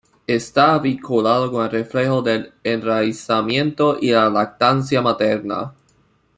[0.25, 5.75] Está vinculado con el reflejo del enraizamiento y la lactancia materna.